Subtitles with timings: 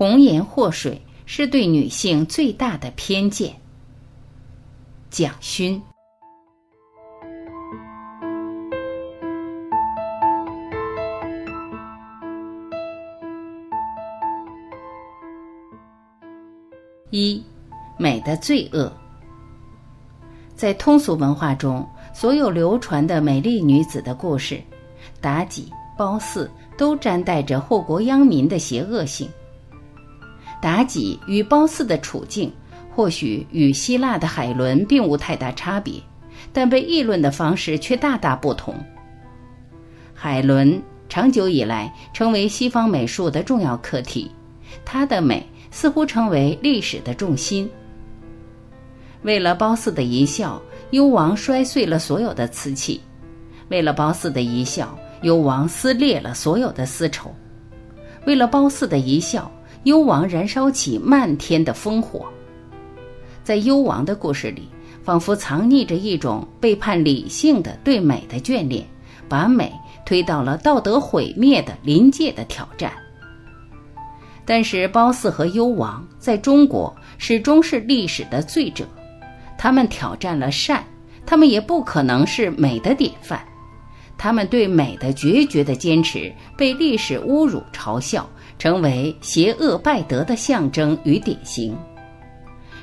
[0.00, 3.54] 红颜祸水是对女性最大的偏见。
[5.10, 5.78] 蒋勋。
[17.10, 17.44] 一，
[17.98, 18.90] 美的罪恶。
[20.54, 24.62] 在通俗文化中，所有流传的美丽女子的故事，
[25.20, 26.48] 妲己、褒姒
[26.78, 29.28] 都沾带着祸国殃民的邪恶性。
[30.60, 32.52] 妲己与褒姒的处境，
[32.94, 35.94] 或许与希腊的海伦并无太大差别，
[36.52, 38.74] 但被议论的方式却大大不同。
[40.14, 44.30] 海伦长久以来成为西方美术的重要课题，
[44.84, 47.68] 她的美似乎成为历史的重心。
[49.22, 53.00] 为了褒姒的一笑，幽王摔碎了所有的瓷器；
[53.68, 57.28] 为了褒姒的一笑，幽王撕裂了所有的丝绸；
[58.26, 59.50] 为了褒姒的一笑，
[59.84, 62.26] 幽王燃烧起漫天的烽火。
[63.42, 64.68] 在幽王的故事里，
[65.02, 68.86] 仿佛藏匿着一种背叛理性的对美的眷恋，
[69.28, 69.72] 把美
[70.04, 72.92] 推到了道德毁灭的临界的挑战。
[74.44, 78.86] 但是，褒姒和幽王在中国始终是历史的罪者。
[79.56, 80.84] 他们挑战了善，
[81.24, 83.40] 他们也不可能是美的典范。
[84.18, 88.28] 他们对美的决绝的坚持被历史侮辱嘲笑，
[88.60, 91.74] 成为邪恶败德的象征与典型。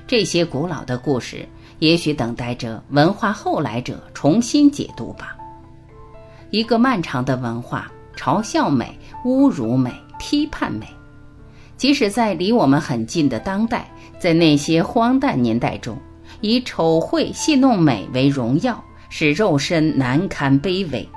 [0.08, 1.47] 这些古老的故事，
[1.78, 5.38] 也许等待着文化后来者重新解读吧。
[6.50, 10.88] 一个漫长的文化嘲笑美、侮辱美、批判美，
[11.78, 15.95] 即使在离我们很近的当代，在那些荒诞年代中。
[16.41, 21.08] 以丑秽戏弄美为荣耀，使肉身难堪卑微，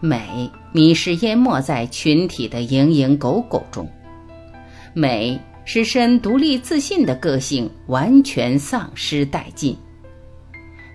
[0.00, 3.86] 美迷失淹没在群体的蝇营狗苟中，
[4.94, 9.76] 美使身独立自信的个性完全丧失殆尽。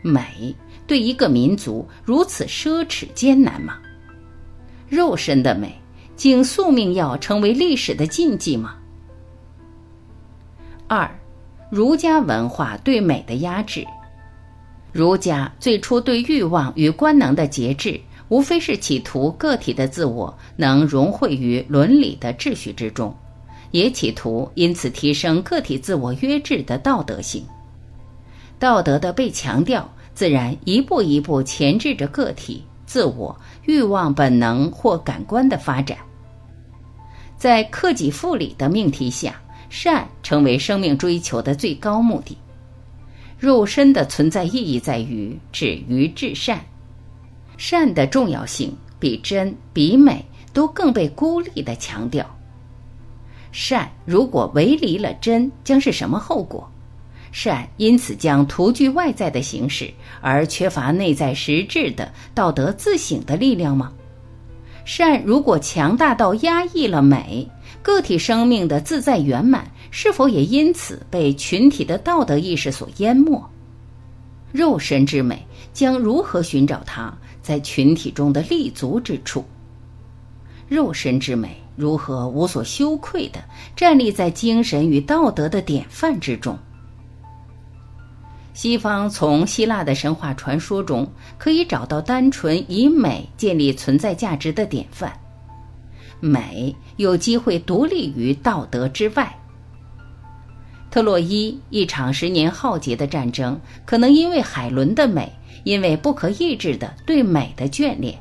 [0.01, 0.55] 美
[0.85, 3.77] 对一个民族如此奢侈艰难吗？
[4.89, 5.73] 肉身的美，
[6.15, 8.75] 竟宿命要成为历史的禁忌吗？
[10.87, 11.09] 二。
[11.69, 13.85] 儒家文化对美的压制，
[14.93, 17.99] 儒家最初对欲望与官能的节制，
[18.29, 23.15] 无非是企图个体的自我能融汇于伦理的秩序之中，
[23.71, 27.43] 也企图因此提升个体自我约制的道德性。
[28.59, 35.97] 道德的被强调，自然一步一步钳制着个体自我欲望本能或感官的发展。
[37.37, 39.39] 在克己复礼的命题下。
[39.69, 42.37] 善成为生命追求的最高目的。
[43.37, 46.65] 肉身的存在意义在于止于至善，
[47.57, 50.23] 善的重要性比真比美
[50.53, 52.25] 都更被孤立的强调。
[53.51, 56.69] 善如果违离了真，将是什么后果？
[57.31, 59.91] 善因此将徒具外在的形式，
[60.21, 63.91] 而缺乏内在实质的道德自省的力量吗？
[64.85, 67.49] 善如果强大到压抑了美？
[67.81, 73.41] 个体生命的自在圆满，是否也因此被群体的道德意识所淹没？
[74.51, 79.45] 肉身之美将如何寻找它在群体中的立足之处？
[80.67, 83.39] 肉身之美如何无所羞愧地
[83.75, 86.57] 站立在精神与道德的典范之中？
[88.53, 95.13] 西方从希腊的神话传说中可以找到单纯以美建立存在价值的典范。
[96.19, 99.37] 美有机会独立于道德之外。
[100.89, 105.31] 特洛伊一场十年浩劫的战争，可能因为海伦的美，
[105.63, 108.17] 因为不可抑制的对美的眷恋。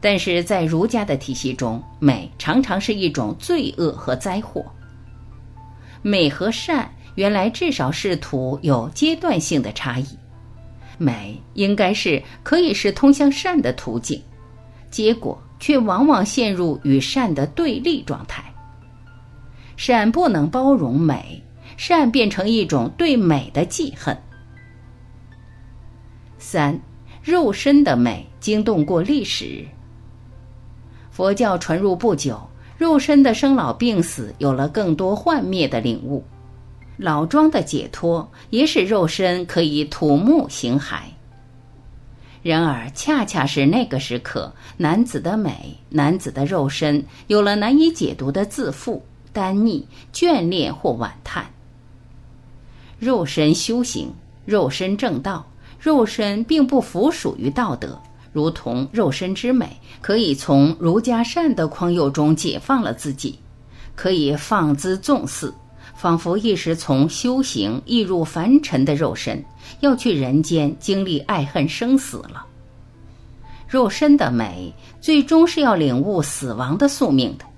[0.00, 4.64] 但是在儒家的体系中，美常常是一种罪恶和灾祸。
[6.02, 10.06] 美和善原来至少试图有阶段性的差异，
[10.98, 14.22] 美应该是可以是通向善的途径，
[14.90, 15.40] 结果。
[15.62, 18.42] 却往往陷入与善的对立状态。
[19.82, 21.42] 善不能包容美，
[21.78, 24.14] 善变成一种对美的记恨。
[26.36, 26.78] 三，
[27.22, 29.66] 肉身的美惊动过历史。
[31.10, 32.38] 佛教传入不久，
[32.76, 36.22] 肉身的生老病死有了更多幻灭的领悟，
[36.98, 40.98] 老庄的解脱也使肉身可以土木形骸。
[42.42, 51.46] 然而，恰恰是那个时刻，男子的美、男子的肉身有了难以解读的自负、单逆、眷恋或惋叹。
[52.98, 54.12] 肉身修行，
[54.44, 55.46] 肉身正道，
[55.78, 58.00] 肉身并不服属于道德，
[58.32, 63.38] 如同肉身之美可以从儒家善的框囿中解放了自己，
[63.96, 65.54] 可以放姿纵肆，
[65.94, 69.42] 仿佛一时从修行易入凡尘的肉身，
[69.80, 72.44] 要去人间经历爱恨生死了。
[73.66, 77.44] 肉身的美，最终是要领悟死亡的宿命的。《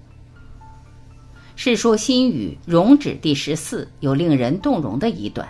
[1.55, 5.47] 世说新语·容止》第十四有令人动容的一段：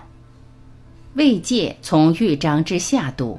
[1.14, 3.38] 魏界从豫章之下都，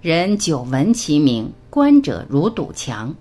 [0.00, 3.14] 人久闻其名，观者如堵墙。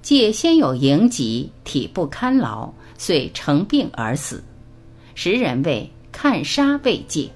[0.00, 4.42] 界先有营疾，体不堪劳，遂成病而死。
[5.14, 7.28] 时人谓看杀魏界。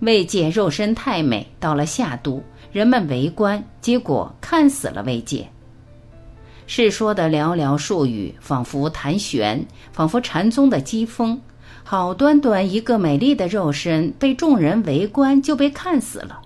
[0.00, 2.42] 魏界肉身太美，到了夏都。
[2.72, 5.48] 人们围观，结果看死了魏界。
[6.70, 11.40] 世说的寥寥数语，仿佛谈玄，仿佛禅宗的机锋。
[11.82, 16.42] 好端端一个美丽的肉身，被众人围观，就被看死了。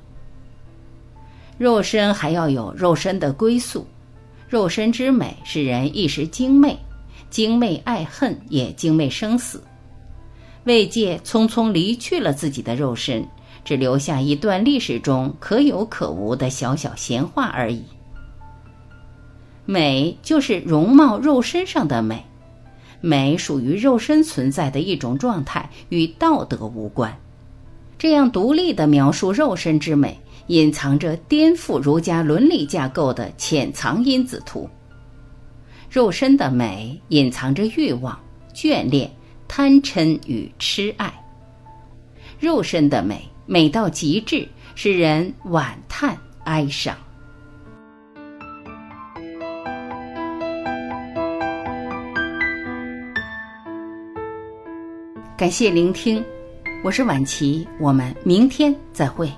[1.59, 3.85] 肉身还要有肉身的归宿，
[4.49, 6.79] 肉身之美使人一时惊媚，
[7.29, 9.61] 惊媚爱恨，也惊媚生死。
[10.63, 13.27] 魏界匆匆离去了自己的肉身。
[13.65, 17.85] 只留下一段历史中可有可无的小小闲话而已。
[19.65, 22.25] 美就是容貌肉身上的美，
[23.01, 27.17] 美属于肉身存在的一种状态，与道德无关。
[27.99, 30.19] 这样独立的描述肉身之美，
[30.49, 34.69] 隐藏着颠覆儒家伦理架构的潜藏因子图。
[35.91, 38.19] 肉身的美隐藏着欲望、
[38.55, 39.11] 眷恋、
[39.47, 41.13] 贪嗔与痴爱。
[42.39, 43.29] 肉身的美。
[43.45, 46.97] 美到极致，使人惋叹哀伤。
[55.43, 56.25] 感谢聆听，
[56.85, 59.29] 我是晚琪，我们明天再会。